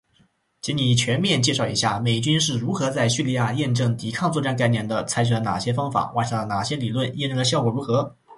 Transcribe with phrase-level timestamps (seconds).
[0.63, 8.15] 请你全面介绍一下美军是如何在叙利亚验证“抵抗作战概念”的，采取了哪些方法，完善了哪些理论，验证的效果如何？